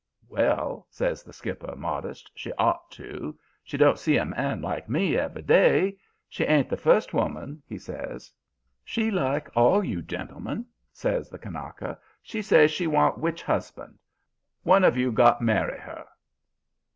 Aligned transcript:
"'Well,' 0.27 0.87
says 0.89 1.21
the 1.21 1.31
skipper, 1.31 1.75
modest, 1.75 2.31
'she'd 2.33 2.55
ought 2.57 2.89
to. 2.93 3.37
She 3.63 3.77
don't 3.77 3.99
see 3.99 4.17
a 4.17 4.25
man 4.25 4.59
like 4.63 4.89
me 4.89 5.15
every 5.15 5.43
day. 5.43 5.95
She 6.27 6.43
ain't 6.43 6.69
the 6.69 6.75
first 6.75 7.13
woman,' 7.13 7.61
he 7.67 7.77
says. 7.77 8.31
"'She 8.83 9.11
like 9.11 9.47
all 9.55 9.83
you 9.83 10.01
gentlemen,' 10.01 10.65
says 10.91 11.29
the 11.29 11.37
Kanaka. 11.37 11.99
'She 12.23 12.41
say 12.41 12.65
she 12.65 12.87
want 12.87 13.19
witch 13.19 13.43
husband. 13.43 13.99
One 14.63 14.83
of 14.83 14.97
you 14.97 15.11
got 15.11 15.39
marry 15.39 15.77
her." 15.77 16.07